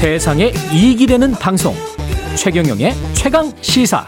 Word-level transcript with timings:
세상에 0.00 0.50
이익이 0.72 1.06
되는 1.06 1.32
방송. 1.32 1.74
최경영의 2.34 2.94
최강 3.12 3.52
시사. 3.60 4.06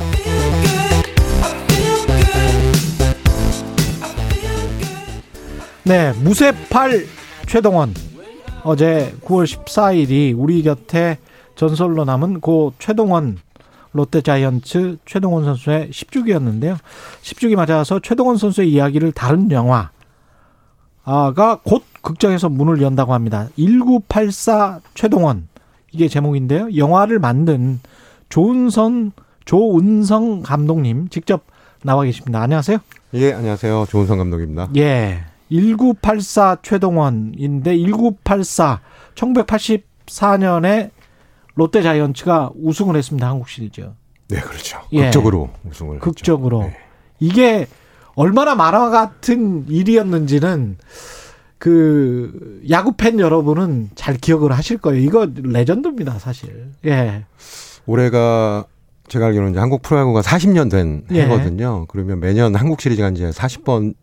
네, 5.85 6.13
무쇠팔 6.13 7.05
최동원. 7.47 7.93
어제 8.65 9.15
9월 9.23 9.45
14일이 9.45 10.35
우리 10.35 10.63
곁에 10.63 11.19
전설로 11.57 12.07
남은 12.07 12.41
고 12.41 12.73
최동원 12.79 13.37
롯데자이언츠 13.93 14.97
최동원 15.05 15.45
선수의 15.45 15.91
10주기였는데요. 15.91 16.79
10주기 17.21 17.55
맞아서 17.55 18.01
최동원 18.01 18.39
선수의 18.39 18.73
이야기를 18.73 19.13
다룬 19.13 19.51
영화가 19.51 19.91
곧 21.65 21.85
극장에서 22.01 22.49
문을 22.49 22.81
연다고 22.81 23.13
합니다. 23.13 23.49
1984 23.57 24.81
최동원 24.95 25.52
이게 25.93 26.09
제목인데요. 26.09 26.75
영화를 26.77 27.19
만든 27.19 27.81
조은선 28.29 29.13
조은성 29.45 30.43
감독님 30.43 31.09
직접 31.09 31.45
나와 31.83 32.05
계십니다. 32.05 32.41
안녕하세요. 32.41 32.79
예, 33.15 33.33
안녕하세요. 33.33 33.87
조은성 33.89 34.19
감독입니다. 34.19 34.69
예. 34.77 35.25
1984 35.51 36.59
최동원인데 36.63 37.77
1984 37.77 38.81
1984년에 39.15 40.91
롯데 41.55 41.83
자이언츠가 41.83 42.53
우승을 42.63 42.97
했습니다. 42.97 43.29
한국 43.29 43.49
시리즈. 43.51 43.87
네, 44.29 44.41
그렇죠. 44.41 44.81
예. 44.93 45.05
극적으로 45.05 45.51
우승을 45.69 45.99
극적으로. 45.99 46.63
했죠. 46.63 46.73
네. 46.75 46.83
이게 47.21 47.67
얼마나 48.15 48.55
만화 48.55 48.89
같은 48.89 49.67
일이었는지는 49.69 50.79
그 51.63 52.61
야구 52.71 52.95
팬 52.97 53.21
여러분은 53.21 53.91
잘 53.95 54.17
기억을 54.17 54.51
하실 54.51 54.79
거예요. 54.79 55.01
이거 55.01 55.29
레전드입니다, 55.33 56.19
사실. 56.19 56.73
예. 56.85 57.25
올해가 57.87 58.65
제가 59.07 59.27
알기로는 59.27 59.57
한국 59.57 59.81
프로야구가 59.83 60.23
40년 60.23 60.69
된 60.69 61.05
예. 61.13 61.23
해거든요. 61.23 61.85
그러면 61.87 62.19
매년 62.19 62.57
한국 62.57 62.81
시리즈가 62.81 63.11
이제 63.11 63.31
40번이 63.31 63.95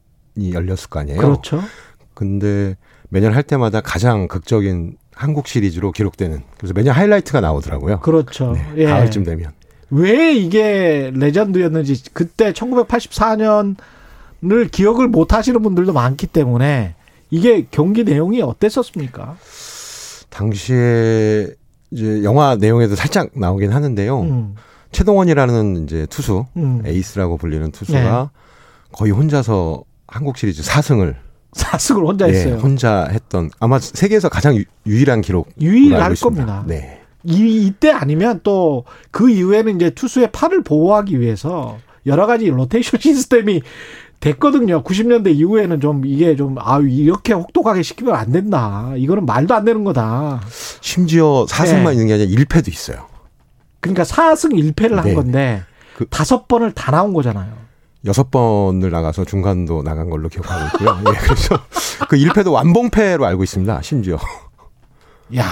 열렸을 0.53 0.87
거 0.89 1.01
아니에요. 1.01 1.19
그렇죠. 1.19 1.61
근데 2.13 2.77
매년 3.09 3.33
할 3.33 3.43
때마다 3.43 3.81
가장 3.81 4.29
극적인 4.29 4.95
한국 5.13 5.49
시리즈로 5.49 5.91
기록되는 5.91 6.41
그래서 6.57 6.73
매년 6.73 6.95
하이라이트가 6.95 7.41
나오더라고요. 7.41 7.99
그렇죠. 7.99 8.53
네, 8.53 8.65
예. 8.77 8.85
가을쯤 8.85 9.25
되면. 9.25 9.51
왜 9.89 10.33
이게 10.33 11.11
레전드였는지 11.13 12.05
그때 12.13 12.53
1984년을 12.53 13.75
기억을 14.71 15.09
못 15.09 15.33
하시는 15.33 15.61
분들도 15.61 15.91
많기 15.91 16.25
때문에 16.25 16.95
이게 17.29 17.67
경기 17.69 18.03
내용이 18.03 18.41
어땠었습니까? 18.41 19.37
당시에 20.29 21.47
이제 21.91 22.23
영화 22.23 22.55
내용에도 22.55 22.95
살짝 22.95 23.29
나오긴 23.33 23.71
하는데요. 23.71 24.21
음, 24.21 24.55
최동원이라는 24.91 25.83
이제 25.83 26.05
투수 26.09 26.45
음. 26.57 26.81
에이스라고 26.85 27.37
불리는 27.37 27.71
투수가 27.71 28.31
거의 28.91 29.11
혼자서 29.11 29.83
한국 30.07 30.37
시리즈 30.37 30.61
4승을 30.63 31.15
사승을 31.53 32.05
혼자 32.05 32.27
예, 32.27 32.33
했어요. 32.33 32.55
혼자 32.57 33.07
했던 33.09 33.49
아마 33.59 33.79
세계에서 33.79 34.29
가장 34.29 34.55
유, 34.55 34.63
유일한 34.85 35.21
기록 35.21 35.49
유일할 35.59 36.13
겁니다. 36.15 36.63
네. 36.67 37.01
이 37.23 37.65
이때 37.65 37.91
아니면 37.91 38.39
또 38.43 38.85
그 39.11 39.29
이후에는 39.29 39.75
이제 39.75 39.89
투수의 39.89 40.31
팔을 40.31 40.63
보호하기 40.63 41.19
위해서 41.19 41.77
여러 42.05 42.27
가지 42.27 42.47
로테이션 42.49 42.99
시스템이 43.01 43.61
됐거든요. 44.19 44.83
90년대 44.83 45.33
이후에는 45.35 45.79
좀 45.79 46.05
이게 46.05 46.35
좀아 46.35 46.79
이렇게 46.79 47.33
혹독하게 47.33 47.83
시키면 47.83 48.13
안 48.15 48.31
된다. 48.31 48.91
이거는 48.97 49.25
말도 49.25 49.53
안 49.53 49.63
되는 49.65 49.83
거다. 49.83 50.41
심지어 50.81 51.45
4승만 51.49 51.85
네. 51.87 51.91
있는 51.93 52.07
게 52.07 52.13
아니라 52.13 52.29
1패도 52.43 52.67
있어요. 52.67 53.07
그러니까 53.79 54.03
4승 54.03 54.51
1패를 54.73 54.95
한 54.95 55.05
네. 55.05 55.13
건데 55.13 55.63
그- 55.97 56.05
다섯 56.09 56.47
번을 56.47 56.73
다 56.73 56.91
나온 56.91 57.13
거잖아요. 57.13 57.53
여섯 58.05 58.31
번을 58.31 58.91
나가서 58.91 59.25
중간도 59.25 59.83
나간 59.83 60.09
걸로 60.09 60.29
기억하고 60.29 60.65
있고요. 60.67 60.97
예, 61.13 61.17
그래서 61.19 61.57
그 62.09 62.15
1패도 62.17 62.51
완봉패로 62.53 63.25
알고 63.25 63.43
있습니다. 63.43 63.81
심지어. 63.81 64.17
야, 65.37 65.45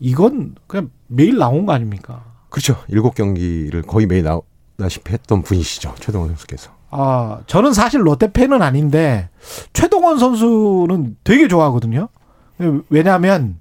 이건 0.00 0.54
그냥 0.66 0.90
매일 1.08 1.38
나온 1.38 1.66
거 1.66 1.72
아닙니까? 1.72 2.24
그렇죠. 2.50 2.76
일곱 2.88 3.14
경기를 3.14 3.82
거의 3.82 4.06
매일 4.06 4.24
나다시피 4.24 5.12
했던 5.12 5.42
분이시죠. 5.42 5.94
최동원 6.00 6.28
선수께서. 6.30 6.70
아, 6.94 7.40
저는 7.46 7.72
사실 7.72 8.06
롯데 8.06 8.30
팬은 8.32 8.60
아닌데 8.62 9.30
최동원 9.72 10.18
선수는 10.18 11.16
되게 11.24 11.48
좋아하거든요. 11.48 12.08
왜냐하면 12.90 13.58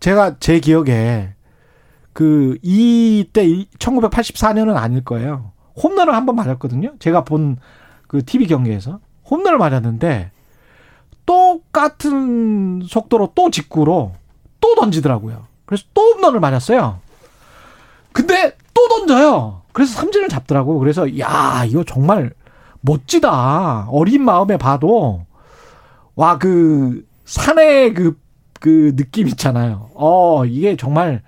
제가 0.00 0.36
제 0.40 0.58
기억에 0.60 1.34
그 2.14 2.56
이때 2.62 3.46
1984년은 3.78 4.76
아닐 4.76 5.04
거예요. 5.04 5.52
홈런을 5.82 6.14
한 6.14 6.24
번 6.26 6.36
맞았거든요. 6.36 6.94
제가 6.98 7.24
본 7.24 7.58
그 8.06 8.24
TV 8.24 8.46
경기에서 8.46 9.00
홈런을 9.28 9.58
맞았는데 9.58 10.30
똑같은 11.26 12.82
속도로 12.86 13.32
또 13.34 13.50
직구로 13.50 14.12
또 14.60 14.74
던지더라고요. 14.76 15.46
그래서 15.66 15.84
또 15.94 16.12
홈런을 16.12 16.38
맞았어요. 16.38 17.00
근데 18.12 18.56
또 18.72 18.88
던져요. 18.88 19.62
그래서 19.72 19.94
삼진을 19.94 20.28
잡더라고. 20.28 20.78
그래서 20.78 21.18
야 21.18 21.64
이거 21.66 21.82
정말 21.84 22.32
멋지다. 22.84 23.88
어린 23.90 24.22
마음에 24.24 24.56
봐도 24.56 25.24
와 26.16 26.38
그 26.38 27.04
산의 27.24 27.94
그, 27.94 28.18
그 28.60 28.94
느낌 28.96 29.26
있잖아요. 29.28 29.88
어 29.94 30.44
이게 30.44 30.76
정말 30.76 31.22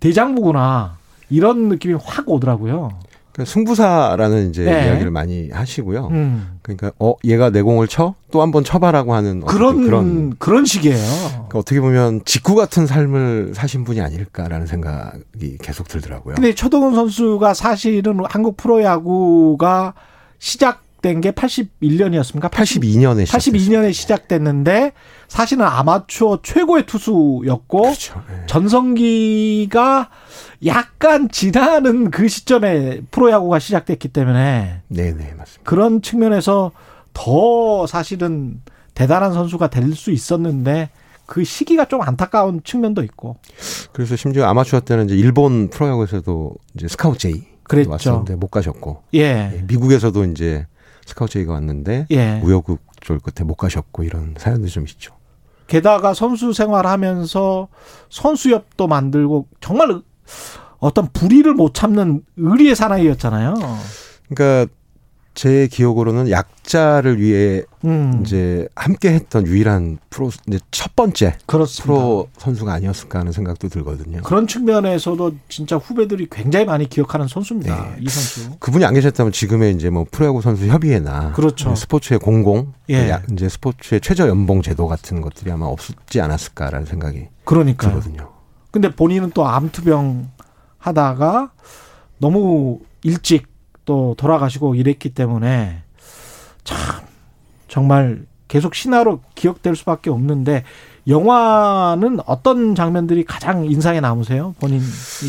대장부구나. 0.00 0.96
이런 1.30 1.68
느낌이 1.68 1.94
확 2.02 2.28
오더라고요. 2.28 2.90
그러니까 3.32 3.52
승부사라는 3.52 4.48
이제 4.50 4.64
네. 4.64 4.86
이야기를 4.86 5.10
많이 5.10 5.50
하시고요. 5.50 6.08
음. 6.10 6.58
그러니까 6.62 6.90
어 6.98 7.14
얘가 7.24 7.50
내 7.50 7.60
공을 7.62 7.86
쳐 7.88 8.14
또 8.30 8.40
한 8.40 8.50
번 8.50 8.64
쳐봐라고 8.64 9.14
하는 9.14 9.40
그런 9.40 9.84
그런 9.84 10.34
그런 10.38 10.64
식이에요. 10.64 10.96
그러니까 11.32 11.58
어떻게 11.58 11.80
보면 11.80 12.22
직구 12.24 12.54
같은 12.54 12.86
삶을 12.86 13.52
사신 13.54 13.84
분이 13.84 14.00
아닐까라는 14.00 14.66
생각이 14.66 15.58
계속 15.62 15.88
들더라고요. 15.88 16.34
근데 16.36 16.54
최동원 16.54 16.94
선수가 16.94 17.54
사실은 17.54 18.20
한국 18.28 18.56
프로야구가 18.56 19.94
시작 20.38 20.82
된 21.06 21.20
게 21.20 21.30
81년이었습니까? 21.30 22.50
82년에 22.50 23.24
82년에 23.26 23.92
시작됐는데 23.92 24.92
사실은 25.28 25.64
아마추어 25.64 26.40
최고의 26.42 26.86
투수였고 26.86 27.82
그렇죠. 27.82 28.22
예. 28.30 28.46
전성기가 28.46 30.10
약간 30.66 31.28
지나는 31.30 32.10
그 32.10 32.28
시점에 32.28 33.00
프로야구가 33.10 33.58
시작됐기 33.58 34.08
때문에 34.08 34.82
네, 34.88 35.02
네, 35.14 35.34
맞습니다. 35.36 35.62
그런 35.64 36.02
측면에서 36.02 36.72
더 37.12 37.86
사실은 37.86 38.60
대단한 38.94 39.32
선수가 39.32 39.68
될 39.68 39.94
수 39.94 40.10
있었는데 40.10 40.90
그 41.26 41.42
시기가 41.44 41.86
좀 41.86 42.02
안타까운 42.02 42.60
측면도 42.62 43.02
있고 43.04 43.36
그래서 43.92 44.14
심지어 44.16 44.44
아마추어 44.46 44.80
때는 44.80 45.06
이제 45.06 45.16
일본 45.16 45.70
프로야구에서도 45.70 46.52
이제 46.76 46.88
스카우트 46.88 47.18
제이 47.18 47.42
그랬죠. 47.64 47.90
왔었는데 47.90 48.36
못 48.36 48.48
가셨고 48.48 49.02
예. 49.14 49.20
예, 49.54 49.64
미국에서도 49.66 50.24
이제 50.26 50.66
스카우트 51.06 51.34
제이가 51.34 51.54
왔는데 51.54 52.08
예. 52.10 52.40
우여곡절 52.44 53.20
끝에 53.20 53.46
못 53.46 53.54
가셨고 53.54 54.02
이런 54.02 54.34
사연도 54.36 54.68
좀 54.68 54.84
있죠. 54.86 55.14
게다가 55.66 56.12
선수 56.12 56.52
생활하면서 56.52 57.68
선수협도 58.10 58.86
만들고 58.86 59.46
정말 59.60 60.02
어떤 60.78 61.08
불의를 61.12 61.54
못 61.54 61.72
참는 61.74 62.22
의리의 62.36 62.76
사나이였잖아요. 62.76 63.54
그러니까 64.28 64.72
제 65.36 65.68
기억으로는 65.70 66.30
약자를 66.30 67.20
위해 67.20 67.62
음, 67.84 68.22
이제 68.24 68.66
함께 68.74 69.12
했던 69.12 69.46
유일한 69.46 69.98
프로 70.08 70.30
이제 70.48 70.58
첫 70.70 70.96
번째 70.96 71.36
그렇습니다. 71.44 71.84
프로 71.84 72.28
선수가 72.38 72.72
아니었을까 72.72 73.18
하는 73.18 73.32
생각도 73.32 73.68
들거든요. 73.68 74.22
그런 74.22 74.46
측면에서도 74.46 75.34
진짜 75.50 75.76
후배들이 75.76 76.28
굉장히 76.32 76.64
많이 76.64 76.88
기억하는 76.88 77.28
선수입니다. 77.28 77.90
네. 77.90 77.96
이 78.00 78.08
선수. 78.08 78.56
그분이 78.58 78.86
안 78.86 78.94
계셨다면 78.94 79.30
지금의 79.30 79.74
이제 79.74 79.90
뭐 79.90 80.06
프로야구 80.10 80.40
선수 80.40 80.66
협의회나 80.68 81.32
그렇죠. 81.32 81.74
스포츠의 81.74 82.18
공공, 82.18 82.72
예. 82.88 83.10
야- 83.10 83.22
이제 83.30 83.50
스포츠의 83.50 84.00
최저 84.00 84.26
연봉 84.28 84.62
제도 84.62 84.86
같은 84.88 85.20
것들이 85.20 85.52
아마 85.52 85.66
없지 85.66 86.18
않았을까라는 86.18 86.86
생각이 86.86 87.28
그러니까요. 87.44 88.00
들거든요. 88.00 88.30
근데 88.70 88.88
본인은 88.90 89.32
또 89.34 89.46
암투병 89.46 90.30
하다가 90.78 91.50
너무 92.18 92.80
일찍 93.02 93.54
또 93.86 94.14
돌아가시고 94.18 94.74
이랬기 94.74 95.10
때문에 95.10 95.78
참 96.64 96.78
정말 97.68 98.26
계속 98.48 98.74
신화로 98.74 99.20
기억될 99.34 99.74
수밖에 99.74 100.10
없는데 100.10 100.64
영화는 101.08 102.18
어떤 102.26 102.74
장면들이 102.74 103.24
가장 103.24 103.64
인상에 103.64 104.00
남으세요? 104.00 104.54
본인이 104.60 104.82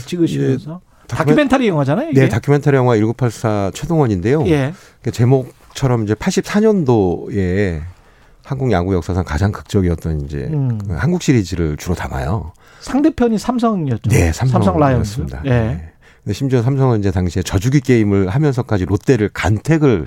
찍으시면서 0.06 0.82
다큐 1.08 1.34
멘터리 1.34 1.68
영화잖아요. 1.68 2.10
이게? 2.10 2.22
네, 2.22 2.30
다큐멘터리 2.30 2.76
영화 2.76 2.96
1984 2.96 3.72
최동원인데요. 3.74 4.46
예. 4.48 4.74
그 5.02 5.12
제목처럼 5.12 6.04
이제 6.04 6.14
84년도에 6.16 7.82
한국 8.44 8.72
야구 8.72 8.94
역사상 8.94 9.24
가장 9.24 9.52
극적이었던 9.52 10.22
이제 10.22 10.50
음. 10.52 10.78
그 10.80 10.94
한국 10.94 11.22
시리즈를 11.22 11.78
주로 11.78 11.96
담아요. 11.96 12.52
상대편이 12.82 13.38
삼성이었죠. 13.38 14.10
네, 14.10 14.32
삼성, 14.32 14.62
라이온즈. 14.62 14.80
라이온즈입니다. 14.80 15.42
예. 15.46 15.50
네. 15.50 15.94
심지어 16.34 16.62
삼성은 16.62 17.00
이제 17.00 17.12
당시에 17.12 17.44
저주기 17.44 17.80
게임을 17.80 18.30
하면서까지 18.30 18.86
롯데를 18.86 19.30
간택을 19.34 20.06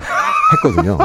했거든요. 0.53 0.97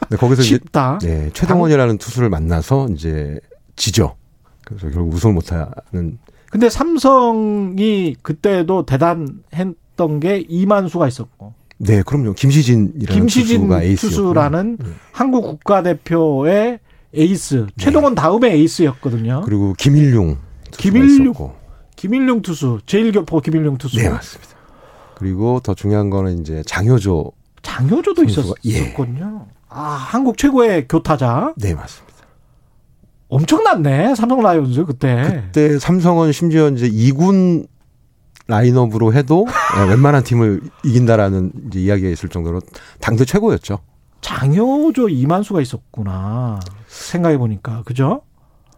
근데 0.00 0.16
거기서 0.16 0.42
이제 0.42 0.56
쉽다. 0.56 0.98
네, 1.02 1.30
최동원이라는 1.32 1.98
투수를 1.98 2.28
만나서 2.28 2.88
이제 2.90 3.38
지죠. 3.76 4.16
그래서 4.64 4.90
결국 4.90 5.14
우승을 5.14 5.34
못하는 5.34 6.18
근데 6.50 6.70
삼성이 6.70 8.16
그때도 8.22 8.86
대단했던 8.86 10.20
게 10.20 10.44
이만수가 10.48 11.08
있었고 11.08 11.54
네, 11.78 12.02
그럼요. 12.02 12.34
김시진이라는 12.34 13.06
김시진 13.06 13.68
투수가. 13.68 13.80
투수라는 13.96 14.76
네. 14.80 14.90
한국 15.12 15.42
국가대표의 15.42 16.78
에이스 17.12 17.66
최동원 17.76 18.14
다음에 18.14 18.52
에이스였거든요. 18.52 19.42
그리고 19.44 19.74
김일용 19.74 20.38
김일용 20.72 21.30
있었고. 21.30 21.63
김일용 22.04 22.42
투수 22.42 22.80
제일교포 22.84 23.40
김일용 23.40 23.78
투수 23.78 23.96
네, 23.96 24.10
맞습니다. 24.10 24.52
그리고 25.14 25.58
더 25.60 25.72
중요한 25.72 26.10
거는 26.10 26.38
이제 26.38 26.62
장효조 26.66 27.32
장효조도 27.62 28.22
선수가- 28.24 28.54
예. 28.66 28.70
있었군요. 28.70 29.46
아 29.70 29.80
한국 29.80 30.36
최고의 30.36 30.86
교타자 30.86 31.54
네, 31.56 31.72
맞습니다. 31.74 32.14
엄청났네 33.28 34.16
삼성 34.16 34.42
라이온즈 34.42 34.84
그때. 34.84 35.44
그때 35.46 35.78
삼성은 35.78 36.32
심지어 36.32 36.68
이제 36.68 36.90
2군 36.90 37.68
라인업으로 38.48 39.14
해도 39.14 39.46
예, 39.78 39.84
웬만한 39.88 40.24
팀을 40.24 40.60
이긴다라는 40.84 41.52
이제 41.68 41.80
이야기가 41.80 42.10
있을 42.10 42.28
정도로 42.28 42.60
당대 43.00 43.24
최고였죠. 43.24 43.78
장효조 44.20 45.08
이만수가 45.08 45.62
있었구나 45.62 46.60
생각해 46.86 47.38
보니까 47.38 47.82
그죠? 47.86 48.20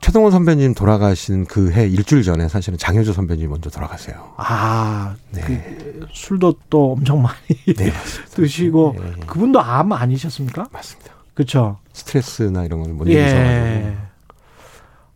최동원 0.07 0.31
선배님 0.31 0.75
돌아가신 0.75 1.47
그 1.47 1.73
해 1.73 1.89
일주일 1.89 2.23
전에 2.23 2.47
사실은 2.49 2.79
장효조 2.79 3.13
선배님 3.13 3.51
먼저 3.51 3.71
돌아가세요. 3.71 4.35
아 4.37 5.17
네. 5.33 5.41
그 5.41 6.07
술도 6.13 6.55
또 6.71 6.93
엄청 6.93 7.23
많이 7.23 7.37
네, 7.77 7.91
드시고 8.31 8.95
예, 9.01 9.05
예. 9.05 9.13
그분도 9.27 9.61
암 9.61 9.91
아니셨습니까? 9.93 10.69
맞습니다. 10.71 11.13
그렇죠. 11.35 11.79
스트레스나 11.93 12.65
이런 12.65 12.85
걸못 12.85 13.09
이기셔가지고. 13.09 13.37
예. 13.41 13.97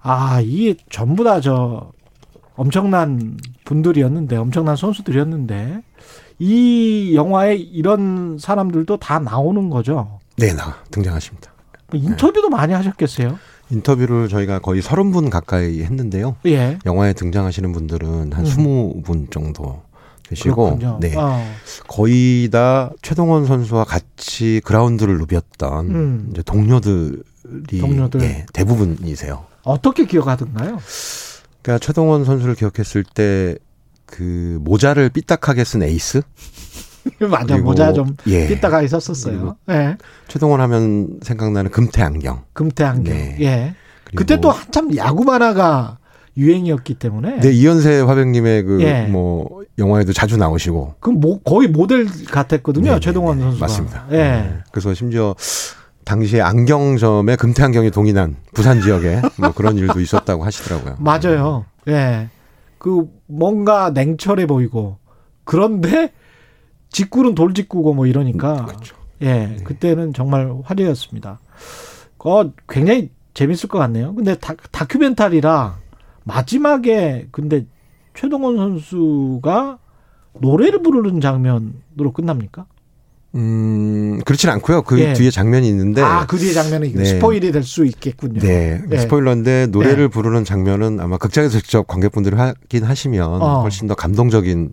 아 0.00 0.40
이게 0.42 0.74
전부 0.90 1.22
다 1.22 1.40
저 1.40 1.92
엄청난 2.56 3.38
분들이었는데 3.64 4.36
엄청난 4.38 4.74
선수들이었는데 4.74 5.82
이 6.40 7.12
영화에 7.14 7.54
이런 7.54 8.38
사람들도 8.40 8.96
다 8.96 9.20
나오는 9.20 9.70
거죠. 9.70 10.18
네, 10.36 10.52
나 10.52 10.76
등장하십니다. 10.90 11.52
인터뷰도 11.94 12.50
많이 12.50 12.72
하셨겠어요. 12.72 13.38
인터뷰를 13.70 14.28
저희가 14.28 14.58
거의 14.58 14.82
30분 14.82 15.30
가까이 15.30 15.82
했는데요. 15.82 16.36
예. 16.46 16.78
영화에 16.86 17.12
등장하시는 17.12 17.72
분들은 17.72 18.32
한 18.32 18.46
음. 18.46 19.02
20분 19.04 19.30
정도 19.30 19.82
되시고 20.28 20.76
그렇군요. 20.78 20.98
네. 21.00 21.14
어. 21.16 21.40
거의 21.88 22.48
다 22.50 22.90
최동원 23.02 23.46
선수와 23.46 23.84
같이 23.84 24.60
그라운드를 24.64 25.18
누볐던 25.18 25.90
음. 25.90 26.28
이제 26.32 26.42
동료들이 26.42 27.78
동료들. 27.80 28.22
예, 28.22 28.46
대부분이세요. 28.52 29.44
어떻게 29.62 30.06
기억하던가요? 30.06 30.78
그러니까 31.62 31.84
최동원 31.84 32.24
선수를 32.24 32.54
기억했을 32.54 33.04
때 33.04 33.56
그 34.10 34.58
모자를 34.62 35.08
삐딱하게 35.08 35.64
쓴 35.64 35.82
에이스 35.82 36.22
맞아 37.30 37.46
그리고- 37.54 37.70
모자 37.70 37.92
좀 37.92 38.16
예. 38.26 38.46
삐딱하게 38.48 38.88
썼었어요. 38.88 39.56
예. 39.70 39.96
최동원 40.28 40.60
하면 40.60 41.18
생각나는 41.22 41.70
금태 41.70 42.02
안경. 42.02 42.42
금태 42.52 42.84
안경. 42.84 43.14
네. 43.14 43.36
예. 43.40 43.74
그때 44.14 44.40
또 44.40 44.50
한참 44.50 44.94
야구 44.96 45.24
만화가 45.24 45.98
유행이었기 46.36 46.94
때문에 46.94 47.40
네 47.40 47.50
이현세 47.52 48.00
화백님의 48.00 48.62
그 48.64 48.82
예. 48.82 49.02
뭐 49.06 49.62
영화에도 49.78 50.12
자주 50.12 50.36
나오시고 50.36 50.94
그뭐 51.00 51.40
거의 51.42 51.68
모델 51.68 52.06
같았거든요. 52.26 52.94
네, 52.94 53.00
최동원 53.00 53.38
네, 53.38 53.44
선수가. 53.44 53.64
맞습니다. 53.64 54.06
예. 54.12 54.16
네. 54.16 54.54
그래서 54.72 54.94
심지어 54.94 55.34
당시에 56.04 56.40
안경점에 56.40 57.36
금태 57.36 57.62
안경이 57.62 57.90
동인한 57.90 58.36
부산 58.54 58.80
지역에 58.80 59.20
뭐 59.38 59.52
그런 59.52 59.76
일도 59.76 60.00
있었다고 60.00 60.44
하시더라고요. 60.44 60.96
맞아요. 60.98 61.64
예. 61.88 62.28
그 62.78 63.04
뭔가 63.26 63.90
냉철해 63.90 64.46
보이고 64.46 64.98
그런데 65.44 66.12
직구는 66.90 67.34
돌직구고 67.34 67.94
뭐 67.94 68.06
이러니까 68.06 68.66
그렇죠. 68.66 68.96
예. 69.22 69.56
그때는 69.64 70.12
정말 70.14 70.52
화제였습니다. 70.64 71.40
어 72.18 72.50
굉장히 72.68 73.10
재밌을 73.34 73.68
것 73.68 73.78
같네요. 73.78 74.14
근데 74.14 74.36
다, 74.36 74.54
다큐멘터리라 74.70 75.78
마지막에 76.24 77.28
근데 77.30 77.64
최동원 78.14 78.56
선수가 78.56 79.78
노래를 80.40 80.82
부르는 80.82 81.20
장면으로 81.20 82.12
끝납니까? 82.14 82.66
음, 83.36 84.20
그렇진 84.24 84.50
않고요. 84.50 84.82
그 84.82 84.98
예. 84.98 85.12
뒤에 85.12 85.30
장면이 85.30 85.68
있는데. 85.68 86.02
아, 86.02 86.26
그 86.26 86.36
뒤에 86.36 86.52
장면이 86.52 86.92
네. 86.94 87.04
스포일이 87.04 87.52
될 87.52 87.62
수 87.62 87.84
있겠군요. 87.84 88.40
네. 88.40 88.82
네. 88.88 88.98
스포일러인데 88.98 89.68
노래를 89.68 90.08
부르는 90.08 90.44
장면은 90.44 90.98
아마 90.98 91.16
극장에서 91.16 91.60
직접 91.60 91.86
관객분들이 91.86 92.34
하긴 92.34 92.82
하시면 92.82 93.42
어. 93.42 93.60
훨씬 93.62 93.86
더 93.86 93.94
감동적인 93.94 94.72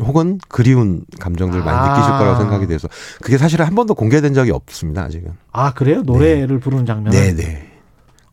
혹은 0.00 0.38
그리운 0.48 1.02
감정들 1.20 1.58
을 1.60 1.64
많이 1.64 1.76
아. 1.78 1.90
느끼실 1.94 2.12
거라고 2.18 2.38
생각이 2.40 2.66
돼서 2.66 2.88
그게 3.20 3.36
사실은 3.38 3.66
한 3.66 3.74
번도 3.74 3.94
공개된 3.94 4.32
적이 4.34 4.52
없습니다, 4.52 5.02
아직은. 5.02 5.32
아, 5.52 5.72
그래요? 5.74 6.02
노래를 6.02 6.60
부르는 6.60 6.86
장면? 6.86 7.12
네, 7.12 7.34
네. 7.34 7.68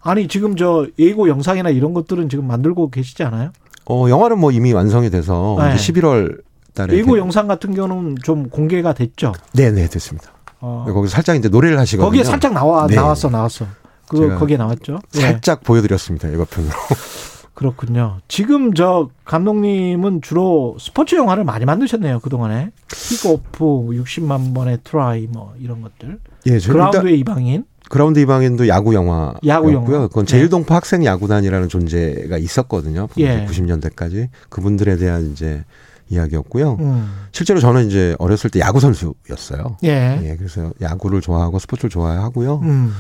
아니, 0.02 0.28
지금 0.30 0.56
저 0.56 0.88
예고 0.98 1.28
영상이나 1.28 1.70
이런 1.70 1.94
것들은 1.94 2.30
지금 2.30 2.48
만들고 2.48 2.90
계시지 2.90 3.24
않아요? 3.24 3.52
어, 3.90 4.08
영화는 4.10 4.40
뭐 4.40 4.52
이미 4.52 4.72
완성이 4.72 5.10
돼서 5.10 5.58
네. 5.60 5.76
이제 5.76 5.92
11월 5.94 6.42
달에 6.74 6.94
예고 6.96 7.16
이렇게- 7.16 7.20
영상 7.22 7.48
같은 7.48 7.74
경우는 7.74 8.16
좀 8.24 8.50
공개가 8.50 8.94
됐죠. 8.94 9.34
네, 9.54 9.72
네, 9.72 9.88
됐습니다. 9.90 10.32
어. 10.62 10.86
거기서 10.88 11.12
살짝 11.14 11.36
이제 11.36 11.50
노래를 11.50 11.78
하시거든요. 11.80 12.06
거기에 12.06 12.24
살짝 12.24 12.54
나와 12.54 12.88
네. 12.88 12.96
나왔어 12.96 13.30
나왔어. 13.30 13.66
그 14.08 14.38
거기에 14.38 14.58
나왔죠. 14.58 15.00
예. 15.16 15.22
살짝 15.22 15.64
보여드렸습니다, 15.64 16.32
예고편으로. 16.32 16.74
그렇군요. 17.60 18.20
지금 18.30 18.74
저 18.74 19.10
감독님은 19.26 20.22
주로 20.22 20.78
스포츠 20.80 21.16
영화를 21.16 21.44
많이 21.44 21.66
만드셨네요 21.66 22.22
그 22.22 22.30
동안에 22.30 22.72
킥오프, 22.88 23.66
60만 24.02 24.56
번의 24.56 24.78
트라이 24.86 25.28
뭐 25.28 25.54
이런 25.60 25.82
것들. 25.82 26.20
예, 26.46 26.58
그라운드의 26.58 27.20
이방인. 27.20 27.66
그라운드 27.90 28.18
이방인도 28.20 28.70
야구 28.70 28.94
영화였고요. 28.94 29.74
영화. 29.74 30.08
그건 30.08 30.26
네. 30.26 30.32
재일동포 30.32 30.74
학생 30.74 31.04
야구단이라는 31.04 31.68
존재가 31.68 32.38
있었거든요. 32.38 33.10
예. 33.18 33.46
90년대까지 33.46 34.30
그분들에 34.48 34.96
대한 34.96 35.30
이제 35.34 35.66
이야기였고요. 36.08 36.78
음. 36.80 37.12
실제로 37.34 37.60
저는 37.60 37.88
이제 37.88 38.16
어렸을 38.20 38.50
때 38.50 38.62
야구 38.62 38.80
선수였어요. 38.80 39.76
예. 39.84 40.22
예, 40.24 40.36
그래서 40.38 40.72
야구를 40.80 41.20
좋아하고 41.20 41.60
스포츠를 41.60 41.90
좋아하고요. 41.90 42.62
음. 42.64 42.94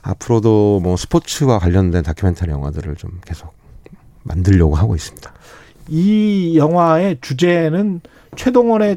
앞으로도 0.00 0.80
뭐 0.82 0.96
스포츠와 0.96 1.58
관련된 1.58 2.02
다큐멘터리 2.02 2.50
영화들을 2.50 2.96
좀 2.96 3.10
계속 3.26 3.59
만들려고 4.22 4.74
하고 4.74 4.94
있습니다. 4.94 5.32
이 5.88 6.56
영화의 6.56 7.18
주제는 7.20 8.00
최동원에 8.36 8.96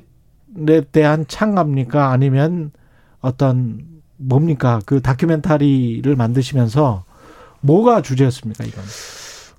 대한 0.92 1.26
창갑니까? 1.28 2.12
아니면 2.12 2.72
어떤 3.20 3.82
뭡니까? 4.18 4.80
그 4.86 5.02
다큐멘터리를 5.02 6.16
만드시면서 6.16 7.04
뭐가 7.62 8.02
주제였습니까, 8.02 8.64
이건? 8.66 8.84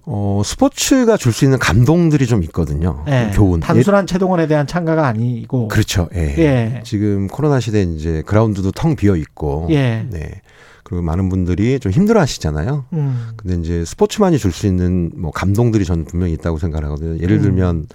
어, 0.07 0.43
스포츠가 0.45 1.17
줄 1.17 1.33
수 1.33 1.45
있는 1.47 1.59
감동들이 1.59 2.27
좀 2.27 2.43
있거든요. 2.45 3.05
예. 3.09 3.31
교훈. 3.33 3.61
단순한 3.61 4.07
최동원에 4.07 4.47
대한 4.47 4.67
창가가 4.67 5.07
아니고. 5.07 5.65
예, 5.65 5.69
그렇죠. 5.69 6.09
예. 6.15 6.21
예. 6.39 6.83
지금 6.85 7.27
코로나 7.27 7.59
시대에 7.59 7.83
이제 7.85 8.23
그라운드도 8.27 8.73
텅 8.73 8.97
비어 8.97 9.17
있고. 9.17 9.67
예. 9.71 10.07
네. 10.11 10.43
그리고 10.85 11.03
많은 11.03 11.29
분들이 11.31 11.81
좀 11.81 11.91
힘들어 11.91 12.21
하시잖아요. 12.21 12.85
음. 12.93 13.29
근데 13.37 13.57
이제 13.57 13.85
스포츠만이 13.85 14.39
줄 14.39 14.53
수 14.53 14.67
있는 14.67 15.11
뭐 15.17 15.31
감동들이 15.33 15.85
저는 15.85 16.05
분명히 16.05 16.33
있다고 16.35 16.59
생각하거든요. 16.59 17.19
예를 17.21 17.39
음. 17.39 17.43
들면 17.43 17.87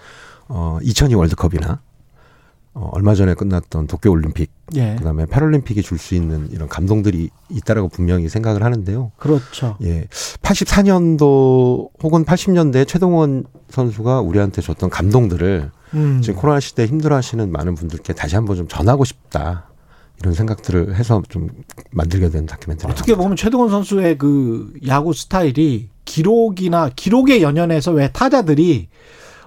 어2002 0.50 1.16
월드컵이나 1.18 1.80
어 2.74 2.90
얼마 2.92 3.16
전에 3.16 3.34
끝났던 3.36 3.88
도쿄 3.88 4.12
올림픽, 4.12 4.52
예. 4.76 4.96
그다음에 4.98 5.26
패럴림픽이 5.28 5.82
줄 5.82 5.98
수 5.98 6.16
있는 6.16 6.50
이런 6.52 6.68
감동들이 6.68 7.30
있다라고 7.50 7.90
분명히 7.90 8.28
생각을 8.30 8.64
하는데요. 8.64 9.12
그렇죠. 9.18 9.78
예. 9.84 10.08
84년도 10.42 11.90
혹은 12.04 12.26
80년대 12.26 12.88
최동원 12.88 13.46
선수가 13.70 14.22
우리한테 14.22 14.62
줬던 14.62 14.90
감동들을 14.90 15.72
음. 15.94 16.22
지금 16.22 16.40
코로나 16.40 16.60
시대에 16.60 16.86
힘들어 16.86 17.16
하시는 17.16 17.52
많은 17.52 17.76
분들께 17.76 18.14
다시 18.14 18.36
한번 18.36 18.56
좀 18.56 18.68
전하고 18.68 19.04
싶다. 19.06 19.69
이런 20.22 20.34
생각들을 20.34 20.96
해서 20.96 21.22
좀 21.30 21.48
만들게 21.92 22.30
된 22.30 22.46
다큐멘터리. 22.46 22.92
어떻게 22.92 23.16
보면 23.16 23.36
최동원 23.38 23.70
선수의 23.70 24.18
그 24.18 24.74
야구 24.88 25.14
스타일이 25.14 25.90
기록이나 26.06 26.90
기록에 26.96 27.42
연연해서 27.42 27.92
왜 27.92 28.10
타자들이 28.12 28.90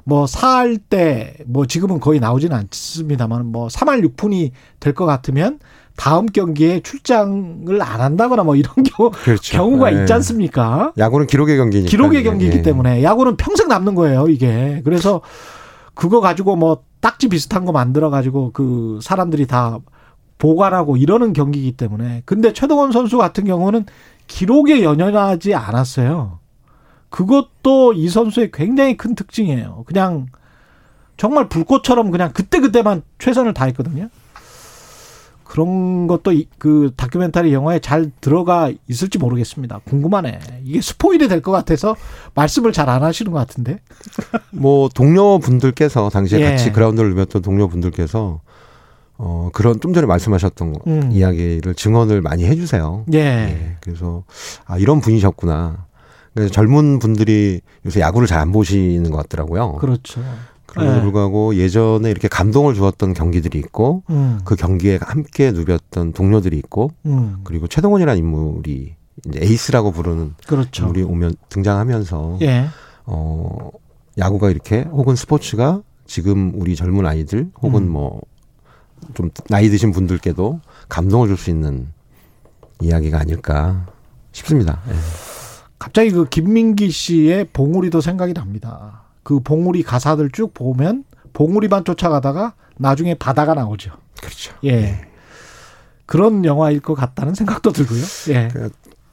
뭐 0.04 0.24
4할 0.24 0.80
때 0.88 1.36
뭐 1.46 1.66
지금은 1.66 2.00
거의 2.00 2.20
나오지는 2.20 2.56
않습니다만 2.56 3.46
뭐 3.46 3.68
3할 3.68 4.04
6푼이 4.16 4.50
될 4.80 4.94
것 4.94 5.06
같으면 5.06 5.58
다음 5.96 6.24
경기에 6.26 6.80
출장을 6.80 7.82
안 7.82 8.00
한다거나 8.00 8.42
뭐 8.44 8.56
이런 8.56 8.74
경우, 8.82 9.10
그렇죠. 9.24 9.52
경우가 9.56 9.94
예. 9.94 10.00
있지 10.00 10.12
않습니까? 10.14 10.92
야구는 10.96 11.26
기록의 11.26 11.58
경기니까. 11.58 11.90
기록의 11.90 12.24
경기이기 12.24 12.58
예. 12.58 12.62
때문에 12.62 13.02
야구는 13.02 13.36
평생 13.36 13.68
남는 13.68 13.94
거예요, 13.94 14.26
이게. 14.28 14.80
그래서 14.84 15.20
그거 15.94 16.20
가지고 16.20 16.56
뭐 16.56 16.82
딱지 17.00 17.28
비슷한 17.28 17.66
거 17.66 17.72
만들어 17.72 18.08
가지고 18.08 18.52
그 18.52 19.00
사람들이 19.02 19.46
다 19.46 19.78
보관하고 20.52 20.96
이러는 20.96 21.32
경기이기 21.32 21.72
때문에. 21.76 22.22
근데 22.24 22.52
최동원 22.52 22.90
선수 22.90 23.16
같은 23.16 23.44
경우는 23.44 23.86
기록에 24.26 24.82
연연하지 24.82 25.54
않았어요. 25.54 26.40
그것도 27.10 27.92
이 27.92 28.08
선수의 28.08 28.50
굉장히 28.52 28.96
큰 28.96 29.14
특징이에요. 29.14 29.84
그냥 29.86 30.26
정말 31.16 31.48
불꽃처럼 31.48 32.10
그냥 32.10 32.32
그때그때만 32.32 33.02
최선을 33.20 33.54
다했거든요. 33.54 34.08
그런 35.44 36.08
것도 36.08 36.32
이- 36.32 36.48
그 36.58 36.90
다큐멘터리 36.96 37.52
영화에 37.52 37.78
잘 37.78 38.10
들어가 38.20 38.72
있을지 38.88 39.18
모르겠습니다. 39.18 39.80
궁금하네. 39.84 40.40
이게 40.64 40.80
스포일이 40.80 41.28
될 41.28 41.40
것 41.42 41.52
같아서 41.52 41.94
말씀을 42.34 42.72
잘 42.72 42.88
안 42.88 43.04
하시는 43.04 43.30
것 43.30 43.38
같은데. 43.38 43.78
뭐 44.50 44.88
동료분들께서 44.88 46.08
당시에 46.08 46.40
예. 46.40 46.50
같이 46.50 46.72
그라운드를 46.72 47.10
누볐던 47.10 47.42
동료분들께서 47.42 48.40
어 49.18 49.50
그런 49.52 49.78
좀 49.80 49.92
전에 49.92 50.06
말씀하셨던 50.06 50.72
거- 50.72 50.80
음. 50.86 51.10
이야기를 51.12 51.74
증언을 51.74 52.22
많이 52.22 52.44
해주세요. 52.44 53.04
예. 53.12 53.18
예, 53.18 53.76
그래서 53.80 54.24
아 54.64 54.78
이런 54.78 55.00
분이셨구나. 55.00 55.86
그래서 56.34 56.50
젊은 56.52 56.98
분들이 56.98 57.60
요새 57.84 58.00
야구를 58.00 58.26
잘 58.26 58.38
안 58.40 58.52
보시는 58.52 59.10
것 59.10 59.16
같더라고요. 59.18 59.74
그렇죠. 59.74 60.22
그럼에도 60.66 60.96
예. 60.96 61.00
불구하고 61.02 61.54
예전에 61.56 62.10
이렇게 62.10 62.26
감동을 62.28 62.74
주었던 62.74 63.12
경기들이 63.12 63.58
있고 63.58 64.02
음. 64.08 64.40
그 64.44 64.56
경기에 64.56 64.98
함께 65.02 65.52
누볐던 65.52 66.14
동료들이 66.14 66.56
있고 66.56 66.90
음. 67.04 67.40
그리고 67.44 67.68
최동원이라는 67.68 68.18
인물이 68.18 68.94
이제 69.28 69.40
에이스라고 69.42 69.92
부르는 69.92 70.34
그렇죠. 70.46 70.84
인물이 70.84 71.02
오면 71.02 71.34
등장하면서 71.50 72.38
예. 72.42 72.66
어 73.04 73.68
야구가 74.18 74.48
이렇게 74.50 74.82
혹은 74.90 75.14
스포츠가 75.14 75.82
지금 76.06 76.52
우리 76.56 76.74
젊은 76.74 77.04
아이들 77.06 77.50
혹은 77.60 77.82
음. 77.84 77.90
뭐 77.90 78.20
좀 79.14 79.30
나이 79.48 79.68
드신 79.68 79.92
분들께도 79.92 80.60
감동을 80.88 81.28
줄 81.28 81.36
수 81.36 81.50
있는 81.50 81.88
이야기가 82.80 83.18
아닐까 83.18 83.86
싶습니다. 84.32 84.80
예. 84.88 84.94
갑자기 85.78 86.10
그 86.10 86.28
김민기 86.28 86.90
씨의 86.90 87.48
봉우리도 87.52 88.00
생각이 88.00 88.34
납니다. 88.34 89.02
그 89.22 89.40
봉우리 89.40 89.82
가사들 89.82 90.30
쭉 90.30 90.54
보면 90.54 91.04
봉우리만 91.32 91.84
쫓아가다가 91.84 92.54
나중에 92.76 93.14
바다가 93.14 93.54
나오죠. 93.54 93.92
그렇죠. 94.20 94.54
예. 94.64 95.00
그런 96.06 96.44
영화일 96.44 96.80
것 96.80 96.94
같다는 96.94 97.34
생각도 97.34 97.72
들고요. 97.72 98.02
예. 98.30 98.48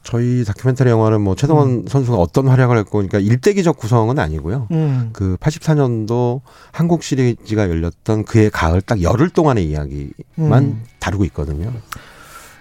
저희 0.09 0.43
다큐멘터리 0.43 0.89
영화는 0.89 1.21
뭐 1.21 1.35
최동원 1.35 1.85
선수가 1.87 2.17
어떤 2.17 2.47
활약을 2.47 2.79
했고 2.79 2.93
그러니까 2.93 3.19
일대기적 3.19 3.77
구성은 3.77 4.17
아니고요. 4.17 4.67
음. 4.71 5.11
그 5.13 5.37
84년도 5.37 6.41
한국 6.71 7.03
시리즈가 7.03 7.69
열렸던 7.69 8.25
그해 8.25 8.49
가을 8.49 8.81
딱 8.81 9.03
열흘 9.03 9.29
동안의 9.29 9.69
이야기만 9.69 10.63
음. 10.63 10.83
다루고 10.97 11.25
있거든요. 11.25 11.71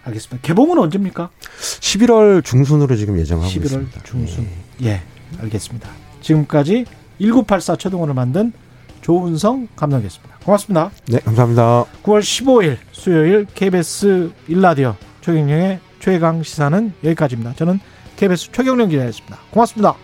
알겠습니다. 0.05 0.47
개봉은 0.47 0.78
언제입니까? 0.78 1.31
11월 1.81 2.45
중순으로 2.45 2.95
지금 2.97 3.19
예정하고 3.19 3.50
11월 3.50 3.64
있습니다. 3.64 4.02
중순. 4.02 4.47
예. 4.83 5.00
알겠습니다. 5.40 5.88
지금까지 6.21 6.85
1984 7.19 7.76
최동원을 7.76 8.12
만든 8.12 8.52
조은성 9.00 9.69
감독이었습니다. 9.75 10.37
고맙습니다. 10.45 10.90
네, 11.07 11.19
감사합니다. 11.21 11.87
9월 12.02 12.21
15일 12.21 12.76
수요일 12.93 13.47
KBS 13.55 14.33
일라디오 14.49 14.97
최경영의 15.23 15.88
최강 16.00 16.43
시사는 16.43 16.93
여기까지입니다. 17.05 17.55
저는 17.55 17.81
KBS 18.17 18.50
최경영 18.52 18.88
기자였습니다. 18.88 19.38
고맙습니다. 19.50 19.95